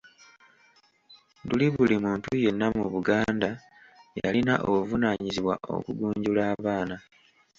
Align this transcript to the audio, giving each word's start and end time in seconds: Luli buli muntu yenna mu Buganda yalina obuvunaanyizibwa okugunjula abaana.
Luli 1.47 1.67
buli 1.75 1.95
muntu 2.05 2.29
yenna 2.43 2.67
mu 2.77 2.85
Buganda 2.93 3.49
yalina 4.21 4.53
obuvunaanyizibwa 4.69 5.55
okugunjula 5.75 6.41
abaana. 6.53 6.95